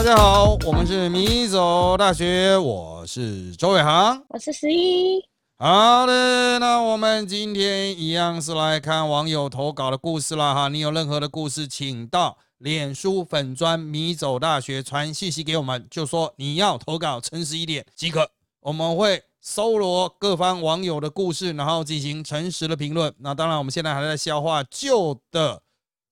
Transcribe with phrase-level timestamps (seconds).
[0.00, 5.22] 大家好，我们是米走大学，我是周伟航，我是十一。
[5.58, 10.68] 好的，那我们今天一样是来看网友投稿的故事了哈。
[10.68, 18.26] 你有任何的故事，请到脸书粉砖米走大学传信息给我们，就说你要投稿，诚实一点即可。
[18.60, 23.14] 我们会搜罗各方网友的故事，然后进行诚实的评论。
[23.18, 25.60] 那当然，我们现在还在消化旧的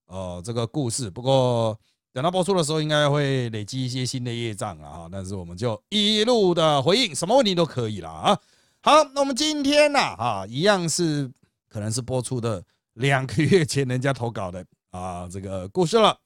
[0.09, 1.79] 呃这个故事，不过。
[2.19, 5.09] 等到播出的时候，应该会累积一些新的业障了哈。
[5.09, 8.37] 但是我们就一路的回应，什么问题都可以了啊。
[8.83, 11.31] 好，那我们今天呢啊，一样是
[11.69, 12.61] 可能是播出的
[12.95, 16.19] 两个月前人家投稿的啊这个故事了。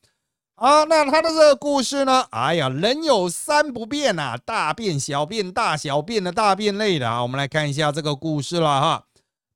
[0.55, 7.20] 好，那他的这个故事呢，哎呀，人有三不变呐，大便、小便、大小便的大便类的啊。
[7.20, 9.04] 我们来看一下这个故事了哈。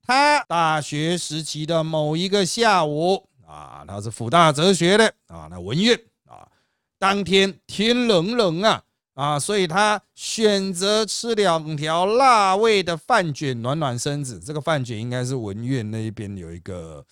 [0.03, 5.99] 他大学时期的某一个下午啊，他是辅大哲学的啊，那文院。
[6.99, 8.83] 当天天冷冷啊
[9.15, 14.39] 啊，所以他选择吃两条辣味的饭卷暖暖身子。
[14.39, 17.05] 这个饭卷应该是文苑那一边有一个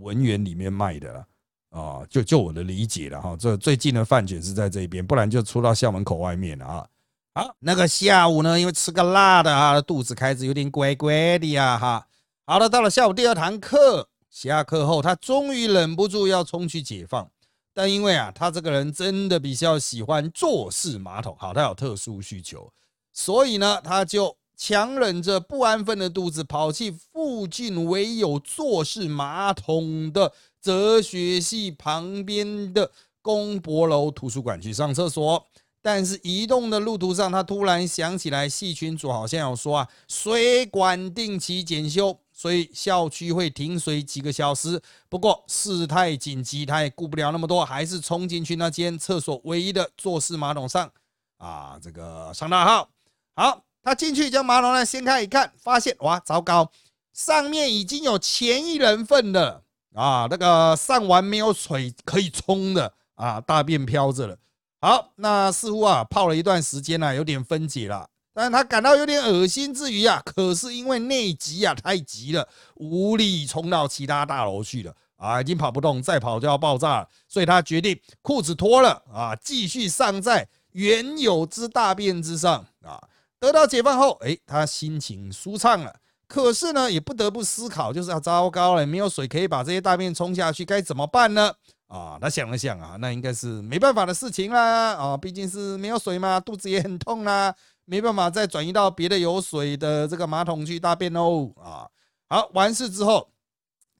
[0.00, 1.24] 文园里面卖的了
[1.70, 3.36] 啊，就就我的理解了哈。
[3.38, 6.86] 这最近的饭卷是在这边，不然就出到校门口外面了啊。
[7.34, 12.06] 好，那个下午呢，因为吃个辣的啊，肚子开始有点怪怪的呀哈。
[12.44, 17.30] 好了，到了下午第二堂课，下课后他终于忍不住要冲去解放。
[17.74, 22.72] 但因为啊，他这个人真的比较喜欢坐式马桶，好，他有特殊需求，
[23.12, 32.90] 所以呢，他就强忍着不安分的肚子，跑去附近唯有坐式马桶的哲学系旁边的
[33.22, 35.46] 公博楼图书馆去上厕所。
[35.84, 42.16] 但是移动的路途上，他突然想起来，系群主好像有说啊，水管定期检修。
[42.32, 50.90] 所以校区会停水几个小时，不过事态紧急，他也顾不了那么多，还是冲进去那间厕所唯一的坐式马桶上
[51.38, 52.88] 啊，这个上大号。
[53.36, 56.70] 好，他进去将马桶呢掀开一看，发现哇，糟糕，
[57.12, 59.62] 上面已经有前一人份的
[59.94, 64.38] 啊，那个上完没有水可以冲的啊，大便飘着了。
[64.80, 68.08] 好，那似乎啊泡了一段时间了，有点分解了。
[68.34, 83.00] 但他感到有点恶心之余啊，可是因为内急啊，太急了，无力冲到其他大楼去了啊，已经跑不动，再跑就要爆炸了，所以他决定裤子脱了啊，继续上在原有之大便之上啊。
[83.38, 85.94] 得到解放后，哎，他心情舒畅了，
[86.26, 91.52] 可是呢，也不得不思考，就是要糟糕了，没有水可以把这些大便冲下去，该怎么办呢？
[91.88, 97.54] 啊，他想了想啊，那应该是没办法的事情啦啊，毕竟是没有水嘛，肚子也很痛啦。
[97.84, 101.88] 没办法再转移到别的有水的这个马桶去大便喽啊！
[102.28, 103.28] 好，完事之后，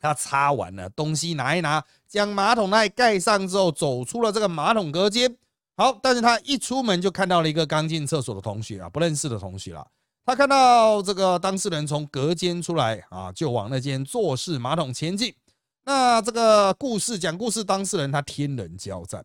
[0.01, 5.37] 他擦完了东西拿一拿，将马桶盖盖上之后，走出了这个马桶隔间。
[5.77, 9.87] 好，但是他一出门就看到了一个刚进厕所的同学啊，不认识的同学了。
[10.25, 15.35] 他看到这个当事人从隔间出来啊，就往那间坐式马桶前进。
[15.85, 19.25] 那这个故事讲故事当事人他天人交战，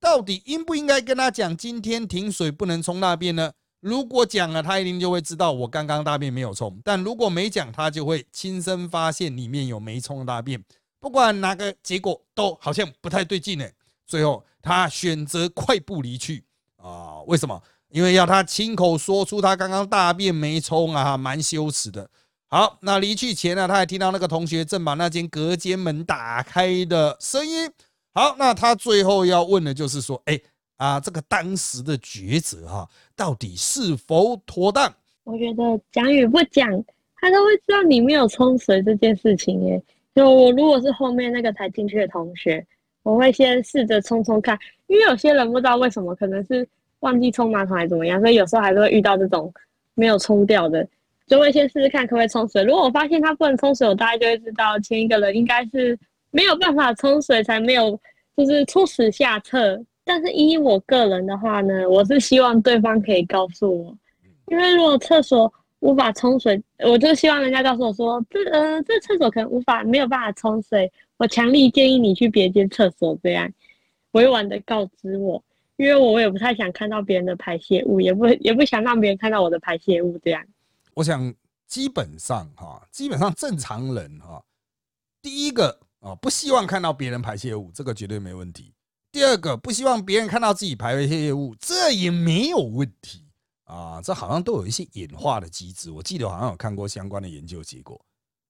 [0.00, 3.52] 到底应不应该跟他讲今天停水不能冲那边呢？
[3.80, 10.62] 如果讲了，他一定就会知道我刚刚大便没有冲；但如果没讲，他就会亲身发现里面有没冲的大便。
[10.98, 13.66] 不管哪个结果，都好像不太对劲呢。
[14.06, 16.44] 最后，他选择快步离去
[16.76, 17.22] 啊？
[17.26, 17.58] 为什么？
[17.88, 22.10] 因为要他亲口说出他刚刚大便没冲啊，蛮羞耻的。
[22.48, 27.72] 好，那离去前呢，他还听到那个同学正把那间隔间门打开的声音。
[28.12, 30.38] 好，那他最后要问的就是说，哎。
[30.80, 34.90] 啊，这个当时的抉择哈，到底是否妥当？
[35.24, 36.66] 我觉得讲与不讲，
[37.16, 39.82] 他都会知道你没有冲水这件事情耶。
[40.14, 42.66] 就我如果是后面那个才进去的同学，
[43.02, 46.66] 我会先试着冲冲看，因为有些人不知道为什么，可能是
[47.00, 49.52] 忘记冲马桶还是怎么样，所以有时候还是会遇到这种
[49.92, 50.88] 没有冲掉的，
[51.26, 52.64] 就会先试试看可不可以冲水。
[52.64, 55.98] 如果我发现他不能冲水，我大概就会知道前一个人应该是
[56.30, 58.00] 没有办法冲水，才没有
[58.34, 59.78] 就是出此下策。
[60.04, 63.98] 但是依我个人的话呢，我是希望对方可以告诉我，
[64.46, 73.50] 因为如果厕所无法冲水，我就希望人家告诉我说，这呃这厕所可能无法没有办法冲水，我强力建议你去别间厕所，这样
[74.12, 75.42] 委婉的告知我，
[75.76, 80.44] 因为我也不太想看到别人的排泄物，也不也不想让别人看到我的排泄物，这样。
[80.94, 81.32] 我想
[81.66, 84.42] 基本上哈，基本上正常人哈，
[85.22, 88.72] 第一个啊不希望看到别人排泄物，这个绝对没问题。
[89.12, 93.24] 第二个不希望别人看到自己排泄业务，这也没有问题
[93.64, 94.00] 啊。
[94.02, 98.00] 这好像都有一些演化的机制，我记得好像有看过相关的研究结果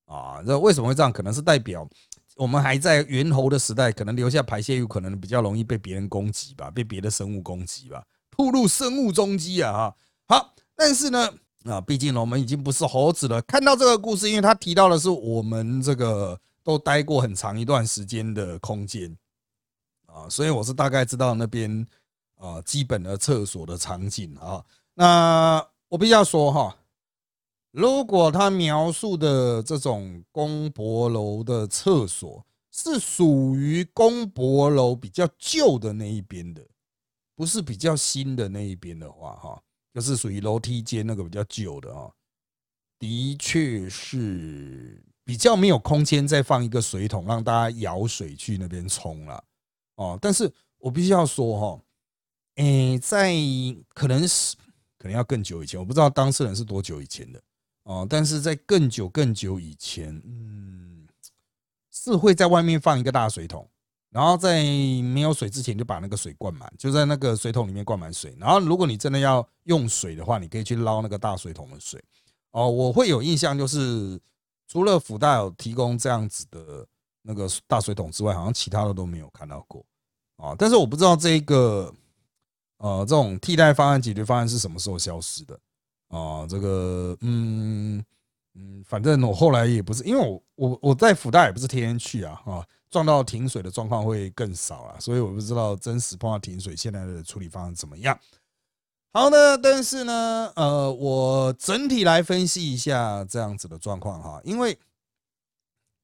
[0.04, 0.42] 啊。
[0.46, 1.12] 这为什么会这样？
[1.12, 1.88] 可能是代表
[2.36, 8.04] 我们还在猿猴的时代，可能留下排泄物，可能比较容易被别人攻击吧，被别的生物攻击吧，
[8.36, 9.72] 暴露生物踪迹啊！
[10.26, 11.30] 哈，好，但是呢，
[11.64, 13.42] 啊，毕竟，我们已经不是猴子了。
[13.42, 19.14] 看到这个故事，因为他提到的是我们这个都待过很长一段时间的空间
[20.12, 21.86] 啊，所以我是大概知道那边
[22.36, 24.64] 啊基本的厕所的场景啊。
[24.94, 26.76] 那我必须要说哈。
[27.72, 36.66] 如果他描述的这种公博楼的厕所是属于公博楼比较旧的那一边的，
[37.36, 39.62] 不是比较新的那一边的话，哈，
[39.94, 42.10] 就是属于楼梯间那个比较旧的啊，
[42.98, 49.44] 的确是比较没有空间再放一个水桶让大家舀水去那边冲了
[50.00, 50.18] 哦。
[50.20, 51.82] 但是我必须要说哈，
[52.56, 53.34] 诶，在
[53.94, 54.56] 可能是
[54.98, 57.40] 可能要更久以前，我不知道当事人是多久以前的。
[57.84, 61.08] 哦，但是在更久更久以前，嗯，
[61.90, 63.66] 是会在外面放一个大水桶，
[64.10, 64.62] 然后在
[65.02, 68.36] 没有水之前就把那个水灌满，就在那个水桶里面灌满水。
[68.38, 72.00] 然后如果你真的要用水的话，你可以去捞那个大水桶的水。
[72.52, 74.20] 哦，我会有印象，就是
[74.68, 76.86] 除了福大有提供这样子的
[77.22, 79.84] 那个大水桶之外，好像其他的都没有看到过。
[80.40, 81.92] 啊，但是我不知道这个
[82.78, 85.58] 呃这种替代方案、解决方案是什么时候消失的。
[86.08, 88.04] 啊，这个，嗯
[88.54, 98.18] 嗯，反正我后来也不是，因为我我我在福大也不是天天去啊，啊，撞到停水的状况会更少啊，所以我不知道真实碰到停水现在的处理方案怎么样。
[99.12, 104.76] 好的，但是呢，呃，我整体来分析一下这样子的状况哈，因为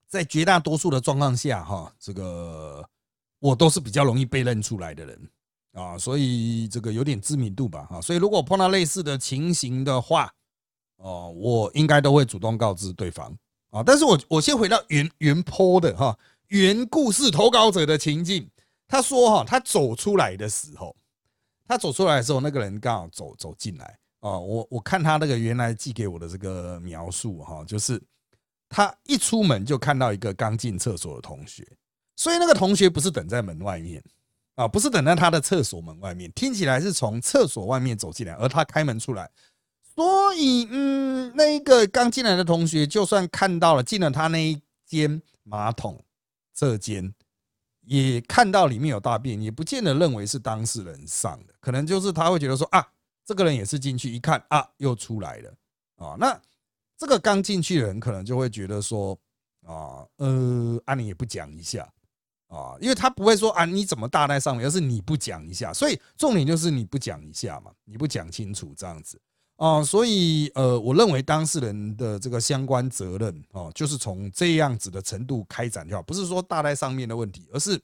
[0.07, 2.89] 在绝大多数的状况下哈，这个
[3.39, 5.31] 我都是比较容易被认出来的人。
[5.73, 10.33] 啊，所以这个有点知名度吧，哈，所以如果碰到类似的情形的话，
[10.97, 13.31] 哦，我应该都会主动告知对方
[13.69, 13.83] 啊。
[13.83, 16.19] 但是我我先回到原原坡的哈
[16.49, 18.49] 原故事投稿者的情境，
[18.89, 20.97] 他说哈，他走出来的时候，
[21.69, 24.39] 他走出来的时候，那个人刚好走走进来啊。
[24.39, 28.03] 我我看他那个原来寄给我的这个描述哈，就是
[28.71, 31.63] 他一出门就看到一个刚进厕所的同学，
[32.17, 34.03] 所以那个同学不是等在门外面。
[34.57, 39.31] 啊，不是等在他的厕所门外面，听起来是从厕所外面走进来，而他开门出来，
[39.95, 46.03] 所以，嗯，那一个刚进来的同学，就算看到了进了他那一间马桶
[46.55, 47.15] 这间，
[47.83, 52.83] 也看到里面有大便，也不见得认为是当事人上的，可能就是他会觉得说啊，
[53.27, 55.55] 这个人也是进去一看啊，又出来了
[55.97, 56.41] 啊，那
[56.97, 59.13] 这个刚进去的人可能就会觉得说
[59.67, 61.87] 啊，呃，啊，你也不讲一下。
[62.49, 69.21] 啊，因为他不会说啊，你怎么大在上面，而是你不讲一下，所以重点就是你不讲一下嘛，你不讲清楚这样子。
[69.57, 77.81] 啊，所以呃，我认为当事人的这个相关责任哦，就是从这样子的程度开展就好，不是说大在上面的问题，而是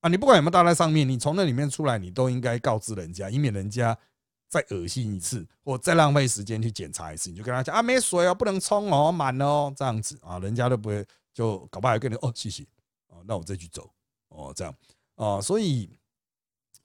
[0.00, 3.96] 啊，你不管有没有大在上面，你从那里面出来，你都应该告知人家，以免人家
[4.48, 10.18] 再恶心一次，或再浪费时间去检查一次，你就跟他讲啊，没水哦，不能冲哦，满哦，这样子。
[10.22, 12.66] 啊，人家都不会就搞不好跟你哦，谢谢。
[13.26, 13.90] 那我再去走
[14.28, 14.74] 哦，这样
[15.16, 15.90] 啊，所以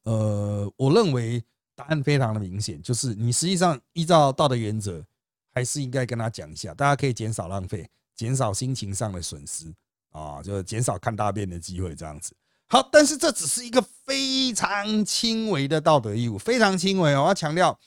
[0.04, 1.44] 呃，我认为
[1.76, 5.06] 答案非常的明显，就是你实际上依照道德原则，
[5.54, 9.74] 还是应该跟他讲一下，大家可以减少浪费，减少心情上的损失
[10.12, 12.36] 啊，就是减少看大便的机会，这样子。
[12.68, 17.80] 好，但是这只是一个非常轻微的道德义务，非常轻微哦，我要强调，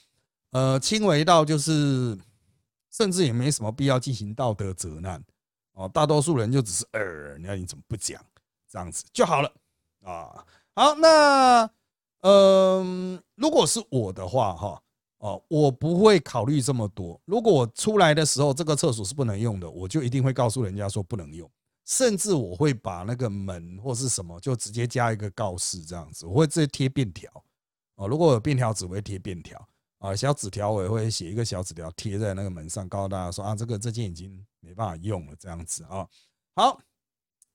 [0.50, 2.16] 呃，轻微到就是
[2.90, 5.22] 甚至也没什么必要进行道德责难
[5.72, 8.24] 哦，大多数人就只是呃，你看你怎么不讲？
[8.68, 9.52] 这样子就好了
[10.04, 10.44] 啊。
[10.74, 11.68] 好，那
[12.20, 14.82] 嗯，如果是我的话，哈
[15.18, 17.20] 哦，我不会考虑这么多。
[17.24, 21.50] 如果我出来的时候这个厕所是不能用的，我就一定会告诉人家说不能用，
[21.84, 27.28] 甚至我会把那个门或是什么就直接加一个告示，这样子我会直接贴便条
[27.96, 28.06] 哦。
[28.06, 36.06] 如果有便条纸，我会贴便条啊，小纸条我也会写一个小纸条贴在那个门上，告诉大家说啊，这个这件已经没办法用了，这样子啊。
[36.54, 36.80] 好。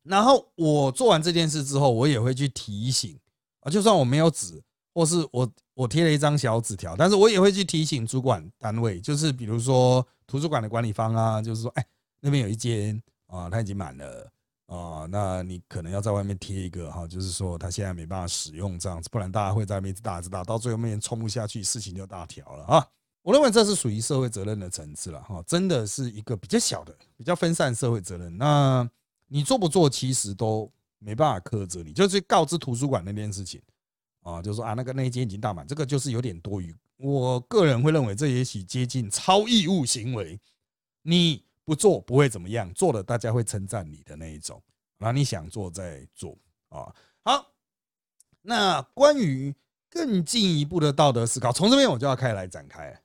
[0.04, 3.18] 然后我做完这件事之后，我也会去提醒
[3.62, 4.62] 啊，就算我没有纸，
[4.94, 11.86] 或是我我贴了一张小纸条，但是我也会去提醒主管单位，就是比如说图书馆的管理方啊，就是说，哎，
[12.20, 14.30] 那边有一间啊，它已经满了
[14.68, 22.86] 啊，那你可能要在外面贴一个哈，就是说他现在没办法使用这样子，不然大家会在外面打知道，到最后面冲不下去，事情就大条了啊。
[23.22, 28.90] 我认为这是属于社会责任的层次了哈，真的是一个比较小的、比较分散社会责任那。
[29.28, 33.62] 你做不做，其实都没办法苛责你，就是告知图书馆那件事情
[34.22, 36.76] 啊，就说啊，那个那一间已经大满，这个就是有点多余。
[36.98, 40.40] 我个人会认为，这也许接近超义务行为。
[41.06, 44.64] 你不做不会怎么样，做了大家会称赞你的那一种
[45.00, 46.38] 那你想做再做
[46.70, 46.96] 啊。
[47.26, 47.52] 好，
[48.42, 49.54] 那关于
[49.90, 52.98] 更进一步的道德思考，从这边我就要开始来展开。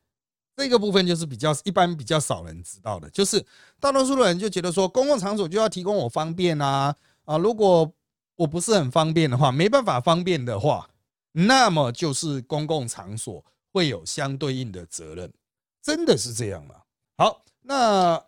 [0.58, 3.42] 这个部分就是比较一般比较少人知道的，就是
[3.78, 6.92] 大多数的人就觉得说，公共场所就要提供我方便啊
[7.24, 7.88] 啊，如果
[8.34, 10.90] 我不是很方便的话，没办法方便的话，
[11.30, 15.32] 那么就是公共场所会有相对应的责任，
[15.80, 16.74] 真的是这样吗？
[17.16, 18.20] 好，那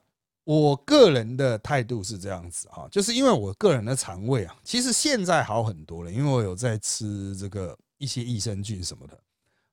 [0.45, 9.19] 我个人的态度是这样子哈，就是因为我个人的肠胃啊，其实现在好很多了，因为我有在吃这个一些益生菌什么的。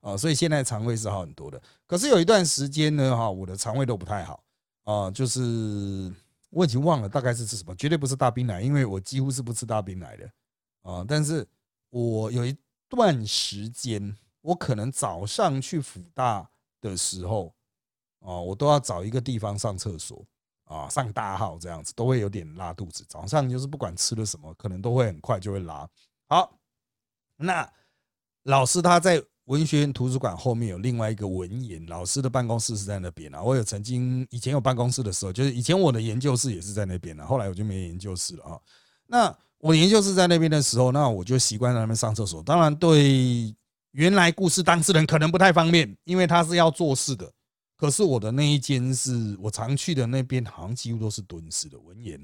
[0.08, 1.62] 啊，所以现在肠胃是好很多的。
[1.86, 4.42] 可是有一段时间呢，哈，我的肠胃都不太好
[4.86, 6.10] 啊，就是
[6.50, 10.32] 我已经忘了大概是吃什么，绝对不是大冰奶，因为我几乎是不吃大冰奶的
[10.84, 11.04] 啊。
[11.06, 11.46] 但是
[11.90, 16.50] 我有一段时间，我可能早上去辅大
[16.80, 17.54] 的时候
[18.22, 20.26] 啊，我都要找一个地方上厕所
[20.64, 23.04] 啊，上大号这样子，都会有点拉肚子。
[23.10, 25.86] 早上就是不管吃了什么，可能都会很快就会拉。
[26.30, 26.58] 好，
[27.36, 27.70] 那
[28.44, 29.22] 老师他在。
[29.48, 33.42] 文学院图书馆后面有另外一个文研老师的办公室是在那边啊。
[33.42, 37.26] 我有曾经以前有办公室的时候，就是以前我的研究室也是在那边啊。
[37.26, 38.60] 后来我就没研究室了啊。
[39.06, 42.44] 那我研究室在那边的时候，那我就习惯在那边上厕所。
[42.44, 43.56] 当然，对
[43.92, 47.32] 原来故事当事人可能不太方便，因为他是要做事的。
[47.78, 52.20] 可是我的那一间是我常去的那边，好像几乎都是蹲式的文研，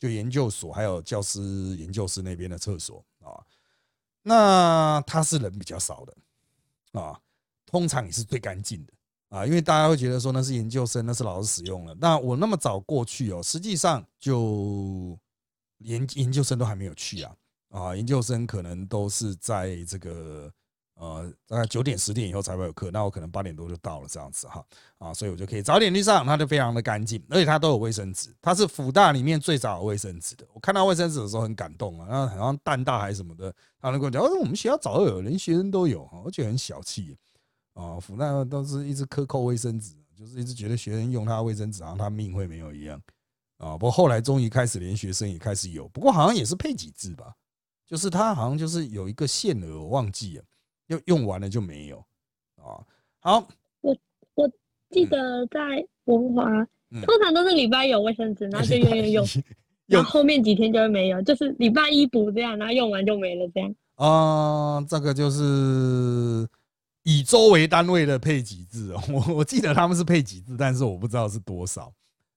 [0.00, 1.40] 就研究所还有教师
[1.76, 3.38] 研究室那边的厕所啊。
[4.24, 6.12] 那他是人比较少的。
[6.96, 7.20] 啊，
[7.66, 8.92] 通常也是最干净的
[9.28, 11.94] 啊，因为大家会觉得说那是研究生，那是老师使用了。
[12.00, 15.18] 那我那么早过去哦，实际上就
[15.78, 17.36] 研研究生都还没有去啊
[17.70, 20.52] 啊，研究生可能都是在这个。
[20.98, 24.64] 呃，大概九点十点以后才会有课，那我可能八点多就到了这样子哈
[24.96, 30.46] 啊，所以我就可以早点去上，它就非常的干净，而且它都有卫生纸，它是福大里面最早有卫生纸的。
[30.54, 37.14] 我看到卫生纸的时候很感动啊，然后好像蛋大还是什么的，他跟我讲，哦，我们学校早就有，连学生都有哈，我觉得很小气
[37.74, 42.98] 啊，福大都是一直克扣卫生纸，就是一直觉得学生用他的卫生纸，好像他命会没有一样
[43.58, 43.72] 啊。
[43.72, 47.34] 不过后来终于开始连学生也开始有，不过好像也是配几支吧，
[47.86, 50.44] 就是他好像就是有一个限额，我忘记了。
[50.88, 51.98] 用用完了就没有
[52.56, 52.80] 啊。
[53.20, 53.48] 好，
[53.80, 53.96] 我
[54.34, 54.50] 我
[54.90, 56.44] 记得在文华，
[57.04, 59.26] 通常都是礼拜有卫生纸，然后就永远用，
[59.86, 63.74] 然后后面几天就会没有，就是礼拜一补这样，然后用完就没了这样。
[63.96, 66.46] 啊，这个就是
[67.02, 69.02] 以周为单位的配给制哦。
[69.10, 71.92] 我我记得他们是配给制，但是我不知道是多少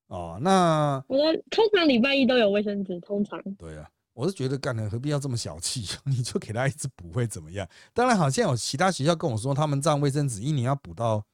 [0.08, 0.40] 哦。
[0.42, 3.90] 那我的通常礼拜一都有卫生纸，通常对啊。
[4.20, 5.88] 我是觉得干了何必要这么小气？
[6.04, 7.66] 你就给他一直补会怎么样？
[7.94, 11.26] 当然，好像有其他学校跟我说，他们这样卫生纸一年要补到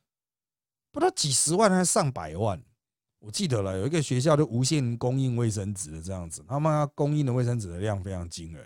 [0.92, 2.62] 不到几十万还是上百万。
[3.18, 8.64] 我记得了，有一个学校就无限供应卫生纸的这样子，他们供应的卫生纸的量非常惊人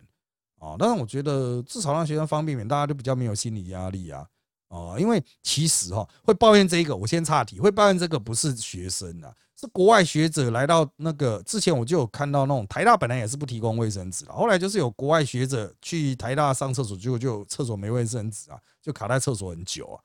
[0.57, 0.75] 啊。
[0.77, 4.27] 但是我觉得至少让学生方便点，大家就比较没有心理压力啊。
[4.69, 19.99] 哦，因为其实哈会抱怨这个，我先岔题，会抱怨这个不是学生啊，是国外学者来到那个之前，我就有看到那种台大本来也是不提供卫生纸的，后来就是有国外学者去台大上厕所，结果就厕所没卫生纸啊，就卡在厕所很久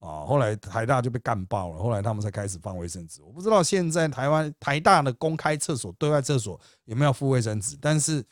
[0.00, 3.22] 啊，啊，后来台大就被干爆了，后来他们才开始放卫生纸。
[3.22, 8.22] 我不知道现在台湾台大的公开厕所、对外厕所有没有附卫生纸，但是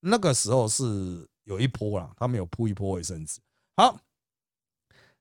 [0.00, 3.40] 那个时候是有一波啦，他们有铺一波卫生纸。
[3.74, 3.98] 好。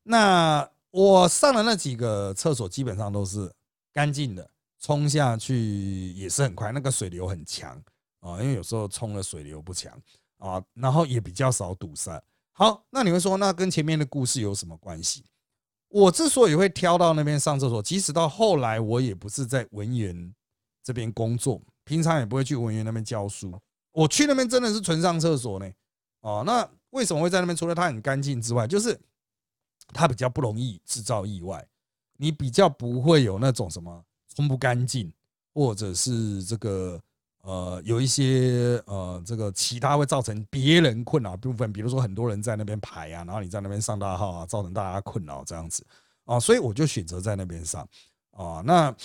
[0.03, 3.51] 那我上的那几个厕所基本上都是
[3.94, 7.79] 干净的，冲下去也是很快，那个水流很强
[8.22, 9.94] 啊，因为有时候冲的水流不强
[10.39, 12.20] 啊，然后也比较少堵塞。
[12.53, 15.24] 好，那你会说，那跟前面的故事有什么关系？
[15.89, 20.34] 我之所以会挑到那边上厕所，即使到后来我也不是在文员
[20.84, 23.53] 这边工作，平常也不会去文员那边教书，
[23.91, 25.70] 我去那边真的是纯上厕所呢。
[26.22, 27.56] 哦，那为什么会在那边？
[27.56, 29.00] 除了它很干净之外，就是。
[29.93, 31.65] 它比较不容易制造意外，
[32.17, 34.03] 你比较不会有那种什么
[34.36, 35.12] 冲不干净，
[35.53, 37.01] 或者是这个
[37.41, 45.86] 呃有一些呃这个其他会造成别人困扰部分，比如说很多人在那边排啊，然后你在那边上大号啊，造成大家困扰这样子
[46.25, 47.88] 啊，所以我就选择在那边上
[48.31, 48.62] 啊。
[48.65, 48.96] 那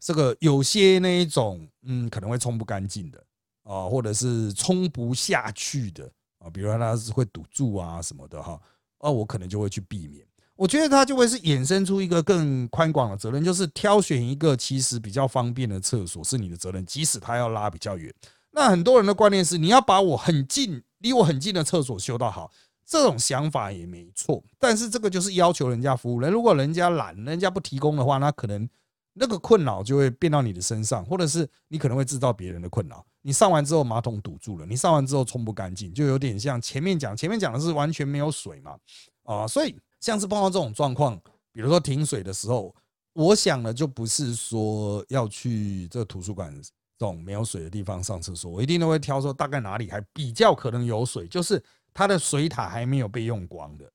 [0.00, 3.24] 这个有些那一种嗯可能会冲不干净的
[3.62, 8.60] 啊，或者是冲不下去的啊，比如说它是会堵住啊什么的哈。
[9.04, 10.26] 哦，我可能就会去避免。
[10.56, 18.12] 我觉得它就会是衍生出一个更宽广的责任，就是挑选一个其实比较方便的厕所是你的责任，即使它要拉比较远。
[18.52, 22.50] 那很多人的观念是，你要把我很近、离我很近的厕所修到好，
[22.86, 24.42] 这种想法也没错。
[24.58, 28.66] 但是这个就是要求人家服务人，如果人家懒，人家不提供的话，那可能
[29.12, 33.04] 那个困扰就会变到你的身上，或者是你可能会制造别人的困扰。
[33.26, 38.78] 你上完之后马桶堵住了，你上完之后冲不干净，就有点像前面讲，前面讲的是完全没有水嘛，
[39.22, 41.18] 啊，所以像是碰到这种状况，
[41.50, 42.74] 比如说停水的时候，
[43.14, 46.54] 我想的就不是说要去这图书馆
[46.98, 51.62] 这种没有水的地方上厕所，我一定都会挑说大概哪里还比较可能有水，就是
[51.94, 53.90] 它的水塔还没有被用光的，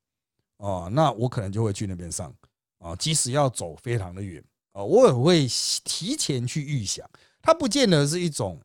[0.57, 2.33] 哦，那我可能就会去那边上，
[2.79, 5.47] 啊，即使要走非常的远，啊，我也会
[5.83, 7.07] 提前去预想，
[7.43, 8.59] 它不见得是一种。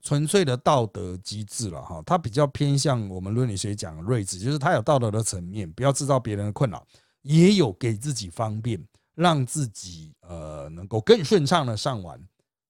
[0.00, 6.86] 纯粹的道德机制了哈，它比较偏向我们伦理学讲睿智，就是它有道德的层面，不要制造别人的困扰，
[7.22, 8.82] 也有给自己方便，
[9.14, 12.18] 让自己呃能够更顺畅的上完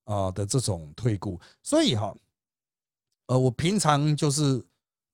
[0.05, 1.39] 啊的这种退步。
[1.63, 2.15] 所以哈，
[3.27, 4.65] 呃，我平常就是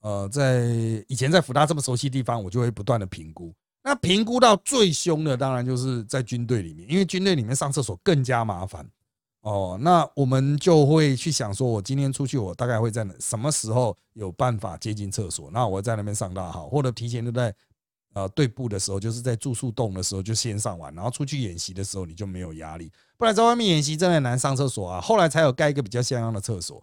[0.01, 3.53] 呃在以前在福大这么熟悉地方，我就会不断的评估。
[3.83, 8.89] 那评估到最凶的，当然就是在军队里面，因为军队里面上厕所更加麻烦。
[9.45, 15.51] 哦，那我们就会去想说，我今天出去，我大概会在什么时候有办法接近厕所？
[15.51, 17.55] 那我在那边上大号，或者提前就在
[18.15, 22.91] 呃对部的时候，就是在住宿洞的时候就先上完，然后出去演习的时候你就没有压力。
[23.19, 24.99] 不然在外面演习真的难上厕所啊。
[24.99, 26.83] 后来才有盖一个比较像样的厕所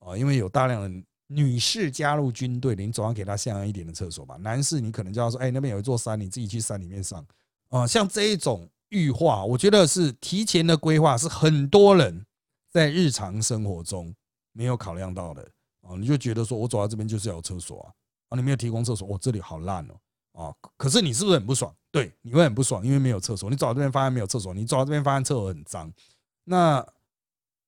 [0.00, 4.36] 啊，因为有大量的女士加入军队，你总要给她像样一点的厕所吧。
[4.36, 7.24] 男士你可能就要说，哎，那边有一座山，你自己去山里面上
[7.70, 7.86] 啊。
[7.86, 8.68] 像这一种。
[8.92, 12.24] 预化，我觉得是提前的规划，是很多人
[12.70, 14.14] 在日常生活中
[14.52, 15.42] 没有考量到的
[15.80, 15.96] 啊。
[15.96, 17.88] 你就觉得说我走到这边就是要有厕所啊，
[18.28, 21.74] 啊，你没有提供厕所，哦，这里好烂哦，啊，可是你是不是很不爽？
[21.90, 23.48] 对，你会很不爽，因为没有厕所。
[23.48, 25.90] 你走到这边发现没有厕所，你走到这边发现厕所很脏，
[26.44, 26.86] 那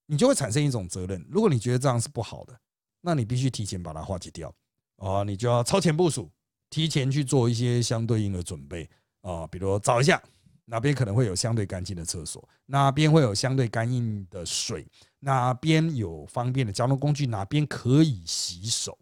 [0.07, 1.26] 你就会产生一种责任。
[1.31, 2.54] 如果你觉得这样是不好的，
[3.00, 4.54] 那你必须提前把它化解掉
[4.97, 6.31] 啊，你就要超前部署，
[6.69, 8.88] 提前去做一些相对应的准备
[9.23, 10.23] 啊，比如找一下。
[10.66, 12.47] 哪边可能会有相对干净的厕所？
[12.66, 14.87] 哪边会有相对干净的水？
[15.21, 17.26] 哪边有方便的交通工具？
[17.26, 18.97] 哪边可以洗手？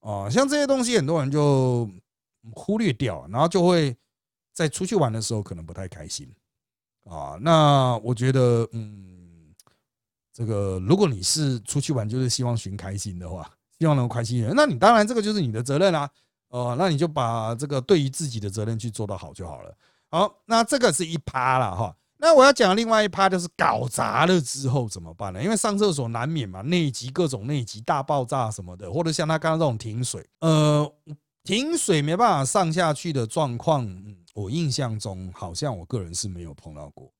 [0.00, 1.90] 哦，像这些东西，很多人就
[2.52, 3.96] 忽略掉，然后就会
[4.52, 6.30] 在出去玩的时候可能不太开心
[7.04, 7.38] 啊。
[7.40, 9.54] 那我觉得，嗯，
[10.32, 16.10] 这个如果你是出去玩就是希望寻开心的话，希望能够开心，那你当然这个就是你的责任啦。
[16.48, 19.74] 哦，那你就把这个对于自己的责任去做到好就好了。
[20.14, 21.96] 好，那这个是一趴了哈。
[22.18, 25.42] 那我要讲另外一趴，就是搞砸了之后怎么办呢？
[25.42, 30.88] 因为上厕所难免嘛，内急各种内急大爆炸什么的，或者像他刚刚这种停水，呃，
[31.42, 33.84] 停水没办法上下去的状况，
[34.34, 37.12] 我印象中好像我个人是没有碰到过。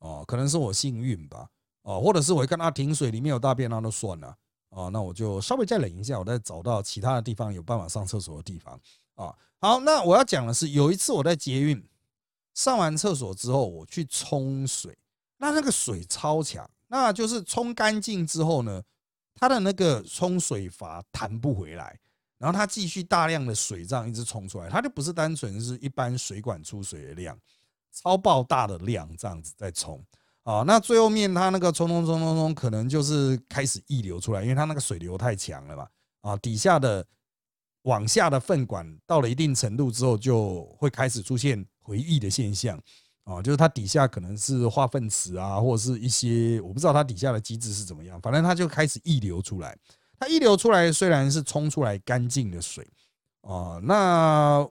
[0.00, 1.48] 哦，可能是我幸运吧。
[1.84, 4.36] 哦，或者是我一看他停水里面有大便，那都算了。
[4.68, 8.78] 哦，那我就稍微再忍一下，我再找到其他的地方有办法上厕所的地方。
[9.14, 11.82] 啊，好，那我要讲的是，有一次我在捷运。
[12.58, 14.98] 上完厕所之后，我去冲水，
[15.36, 18.82] 那那个水超强，那就是冲干净之后呢，
[19.36, 21.96] 它的那个冲水阀弹不回来，
[22.36, 27.38] 然后它继续大量的水这样一直冲出来，它就不是单纯是一般水管出水的量，
[27.92, 30.04] 超爆大的量这样子在冲
[30.42, 35.86] 啊，那最后面它那个冲冲冲冲冲，可能就是开始溢流出来，因为它那个水流太强了嘛，
[36.22, 37.06] 啊，底下的
[37.82, 41.64] 往下的粪管到了一定程度之后，就会开始出现。
[41.88, 42.78] 回忆的现象
[43.24, 49.74] 啊，就是它底下可能是化粪池啊，或者是一些我不知道它底下的机制是怎么样，反正它就开始溢流出来。
[50.18, 52.86] 它溢流出来虽然是冲出来干净的水
[53.40, 54.68] 啊，那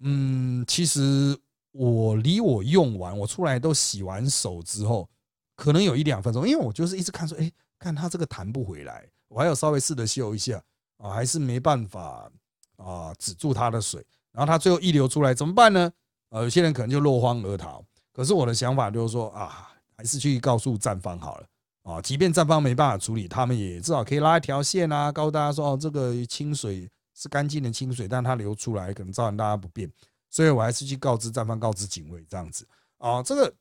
[0.00, 1.38] 嗯，其实
[1.70, 5.08] 我离我用完我出来都洗完手之后，
[5.54, 10.60] 可能有一两分钟，因为我就是一直看说，哎，看它这个弹不回来，我还有稍微试着修一下
[10.96, 12.30] 啊，还是没办法
[12.76, 14.04] 啊止住它的水。
[14.34, 15.90] 然后它最后一流出来怎么办呢？
[16.30, 17.82] 呃，有些人可能就落荒而逃。
[18.12, 21.46] 可是我的想法就是说啊，还是去告诉站方好了
[21.84, 22.02] 啊。
[22.02, 29.88] 即便站方没办法处理，他们也至少可以拉一条线啊，告诉大家说哦，这个清水是干净的清水，但它流出来可能造成大家不便。
[30.28, 32.66] 所以我还是去告知站方，告知警卫这样子
[32.98, 33.22] 啊。
[33.22, 33.54] 这个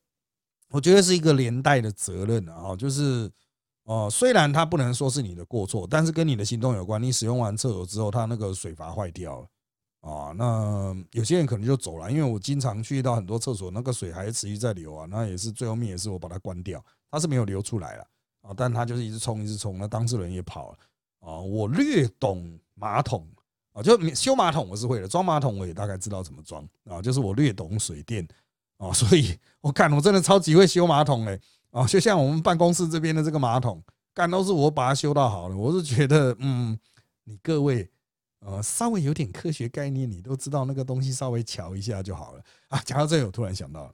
[0.70, 3.32] 我觉得是一个连带的责任啊，就是
[3.84, 7.02] 哦，虽然它不能说是你的过错，但是跟你的行动有关。
[7.02, 9.48] 你使用完厕所之后，它那个水阀坏掉了。
[10.04, 18.06] 啊，那有些人可能就走了，因为我经常去到很多厕所，那个水还持续在流啊，那也是最后面也是我把它关掉，它是没有流出来了
[18.42, 20.78] 啊，但它就是一直冲一直冲，那当事人也跑了
[21.22, 21.40] 啊。
[21.40, 23.26] 我略懂马桶
[23.72, 28.28] 啊，就修马桶我是会的，装马桶我也大概知道怎么装啊，就是我略懂水电
[28.80, 31.40] 啊，所以我看我真的超级会修马桶嘞
[31.72, 33.82] 啊，就像我们办公室这边的这个马桶，
[34.14, 36.78] 干都是我把它修到好了，我是觉得嗯，
[37.24, 37.90] 你各位。
[38.46, 42.82] 呃，稍微有点科学概念，你都知道那个东西，稍微瞧一下就好了啊。
[42.86, 43.94] 讲到这里，我突然想到，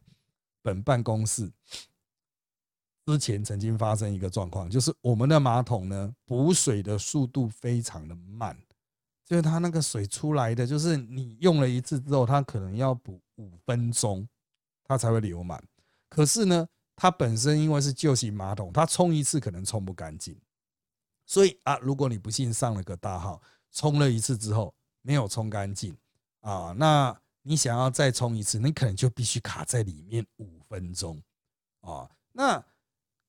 [0.62, 1.52] 本办公室
[3.06, 8.58] 之前曾经发生一个状况，就是我们的马桶呢补水的速度非常的慢，
[9.24, 14.28] 就是它那个水出来的，就是你用了一次之后，它可能要补五分钟，
[14.84, 15.64] 它才会流满。
[16.10, 20.36] 可是呢，它本身因为是旧型马桶，它冲一次可能冲不干净，
[21.28, 25.96] 所以啊，如果你不幸上了个大号，冲了一次之后没有冲干净
[26.42, 31.22] 啊，那你想要再冲一次，你可能就必须卡在里面五分钟
[31.82, 32.10] 啊。
[32.32, 32.64] 那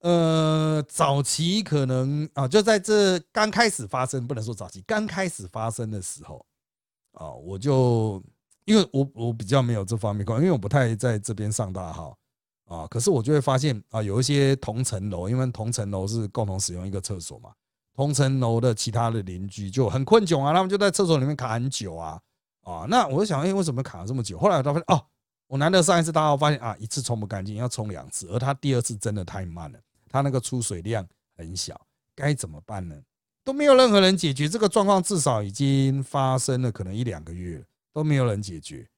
[0.00, 6.44] 呃，早期可能啊，就在这刚开始发生，不能说早期，刚开始发生的时候
[7.12, 8.22] 啊，我就
[8.64, 12.16] 因为我我比较没有这方面关，因为我不太在这边上大号
[12.64, 17.52] 啊，可是我就会发现啊，有一些同层楼，因为同层楼是共同使用一个厕所嘛，
[17.94, 22.20] 同层楼的其他的邻居就很困窘啊，他们就在厕所里面卡很久啊
[22.62, 24.38] 啊，那我就想，哎，为什么卡了这么久？
[24.38, 25.04] 后来我发现，哦，
[25.46, 29.78] 我难得上一次大号发现啊，一次冲不干净，要冲两次，而他第二次真的太慢了。
[30.08, 31.80] 它那个出水量很小，
[32.14, 32.96] 该怎么办呢？
[33.44, 38.88] 都没有任何人解决这个状况，至少已经发生了可能一两个月，都没有人解决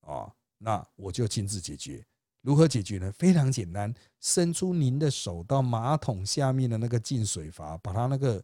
[0.00, 0.30] 啊。
[0.58, 2.04] 那我就亲自解决。
[2.44, 3.10] 如何解决呢？
[3.10, 8.34] 非常简单，伸出您的手到马桶下面的那个进水阀，把它那个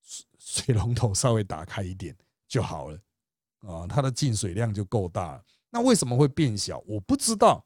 [0.00, 2.98] 水 水龙头稍微打开一点就好了
[3.66, 5.42] 啊，它的进水量就够大了。
[5.70, 6.82] 那为什么会变小？
[6.86, 7.64] 我不知道。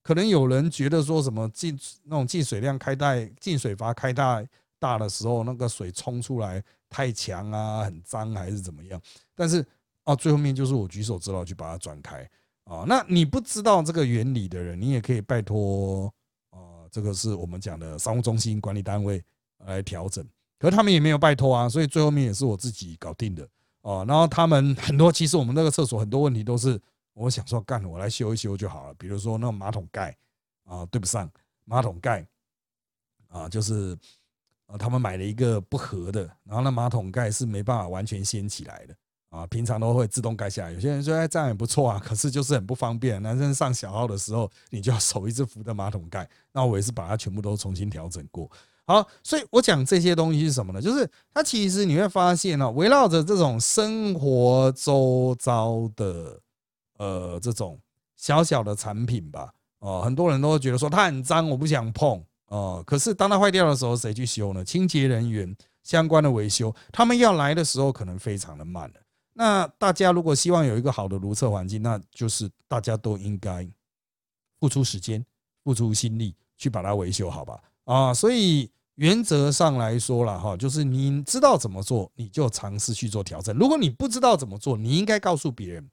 [0.00, 4.40] 可能有人觉得说什么进那种进水量开大，进水阀开大
[4.78, 9.02] 大的时候，那个水冲出来太强啊，很脏还是怎么样？
[9.34, 9.66] 但是
[10.04, 12.30] 啊，最后面就是我举手之劳去把它转开
[12.66, 12.84] 啊。
[12.86, 16.12] 那你不知道这个原理的人，你也可以拜托
[16.50, 19.24] 啊，这个是我们讲的商务中心管理单位
[19.64, 20.22] 来调整。
[20.58, 23.48] 可是他们也没有拜托啊，所以最后面也是我自己搞定的
[23.80, 24.04] 哦。
[24.06, 26.78] 然后他们很多，其实我们那个厕所很多问题都是。
[27.18, 28.94] 我想说，干我来修一修就好了。
[28.98, 30.14] 比如说那马桶盖
[30.64, 31.26] 啊，对不上，
[31.64, 32.26] 马桶盖
[33.28, 33.96] 啊，就是
[34.66, 38.94] 啊，他们买了一个不合的，然后那马桶盖是没办法完全掀起来的
[39.36, 39.46] 啊。
[39.48, 40.72] 平常都会自动盖下来。
[40.72, 43.22] 有些人说，哎，这样也不错啊， 可是就是很不方便。
[43.22, 46.28] 男生上小号的时候，你就要手一直扶着马桶盖。
[46.52, 48.50] 那我也是把它全部都重新调整过。
[48.86, 50.80] 好，所以我讲这些东西是什么呢？
[50.80, 56.40] 就是它其实你会发现呢，围绕着这种生活周遭的。
[56.98, 57.78] 呃，这种
[58.16, 64.64] 小小的产品吧，哦，很多人都会觉得说它很脏，我不想碰，哦，可是当它坏掉的时候，谁去修呢？
[64.64, 68.94] 清洁人员相关的维修，他们要来的时候可能非常的慢了。
[69.38, 73.68] 那大家如果希望有一个好的如厕环境，那就是大家都应该
[74.58, 75.22] 付出时间、
[75.62, 77.62] 付出心力去把它维修好吧？
[77.84, 83.54] 啊，所以原则上来说了哈，就是你知道怎么做，你就尝试去做调整。
[83.58, 85.90] 如果你不知道怎么做，你应该告诉别人。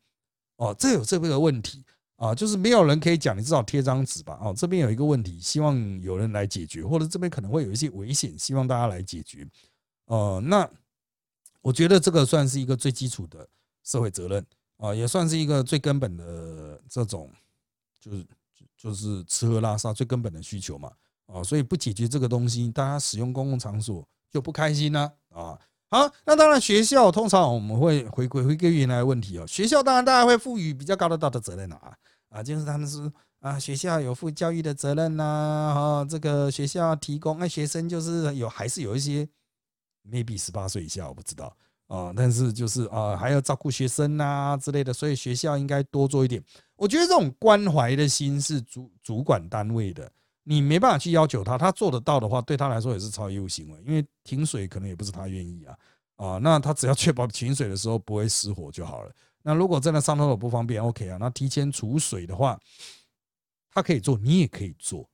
[0.56, 1.84] 哦，这有这个问题
[2.16, 4.40] 啊，就是没有人可以讲，你至少贴张纸吧。
[4.42, 9.46] 哦，这边有一个问题，希望有人来解决，或者这边可能会有一些危险，希望大家来解决。
[10.06, 10.70] 哦，那
[11.64, 13.48] 我觉得这个算是一个最基础的
[13.84, 14.46] 社会责任
[14.78, 17.32] 啊，也算是一个最根本的这种，
[18.00, 18.26] 就是
[18.78, 20.92] 就是吃喝拉撒最根本的需求嘛。
[21.26, 25.58] 啊，所以不解决这个东西，大家使用公共场所就不开心呢啊。
[25.90, 29.48] 好，那当然，学校通常我们会回归回归原来问题哦。
[29.48, 31.96] 学校当然大家会赋予比较高的道德责任了啊
[32.30, 39.28] 啊，就是他们是啊，学校有负教育的责任呐，哈，这个学校提供那学生就是有还是有一些
[40.10, 41.56] maybe 十八岁以下我不知道
[41.88, 46.44] 啊，但是就是啊还要照顾学生呐之类的，所以学校应该多做一点。
[46.76, 50.12] 我觉得这种关怀的心是主主管单位的。
[50.46, 55.78] 你没办法去要求他，他做得到的话，对他来说也是超业务行为，因为停水可能也不是他愿意啊
[56.18, 59.12] 啊，那他只要确保停水的时候不会失火就好了。
[59.42, 62.60] 那如果真的上厕所不方便，OK 啊，那提前储水的话，
[63.72, 65.10] 他可以做，你也可以做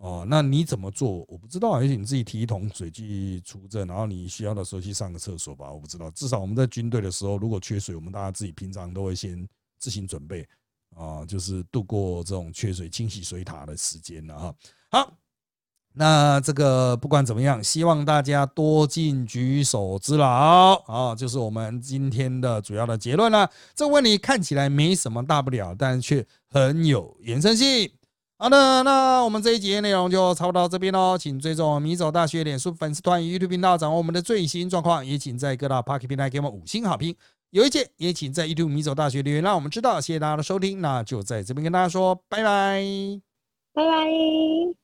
[0.00, 0.26] 哦。
[0.28, 1.24] 那你怎么做？
[1.28, 5.72] 我不知道，而且你自己提一桶水去储着，然后你需要的时候去上个厕所吧。
[5.72, 10.46] 我不知道，至少我们在军队的时候，如果缺水，我们大家自己平常都会先自行准备。
[10.96, 14.54] 啊，就是度过这种缺水、清洗水塔的时间了哈。
[14.90, 15.12] 好，
[15.92, 23.48] 那这个不管怎么样，希望大家多尽举手之劳啊，就是我们今天的主要的结论了。
[23.72, 27.88] 这个问题看起来没什么大不了，但却很有延伸性。
[28.42, 37.14] 好的，那我们这一节内容就差不多到这边喽，请追踪米走大学脸书粉丝团与 YouTube 频道，掌握我们的最新状况，也请在各大 Park 平台给我们五星好评。
[37.50, 40.00] 有意见也请在 YouTube 米走大学留言，让我们知道。
[40.00, 42.82] 谢谢大家的收听，那就在这边跟大家说拜拜，
[43.74, 44.79] 拜拜。